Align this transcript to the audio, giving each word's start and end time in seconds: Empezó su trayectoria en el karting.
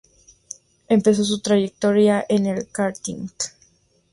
Empezó 0.89 1.23
su 1.23 1.41
trayectoria 1.41 2.25
en 2.27 2.47
el 2.47 2.67
karting. 2.71 3.29